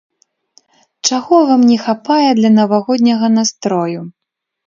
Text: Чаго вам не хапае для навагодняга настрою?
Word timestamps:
Чаго 1.09 1.37
вам 1.51 1.61
не 1.73 1.75
хапае 1.83 2.29
для 2.39 2.51
навагодняга 2.59 3.27
настрою? 3.37 4.01